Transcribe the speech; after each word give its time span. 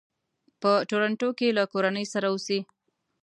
په 0.61 0.71
ټورنټو 0.89 1.29
کې 1.37 1.47
له 1.57 1.63
کورنۍ 1.73 2.05
سره 2.13 2.27
اوسي. 2.33 2.59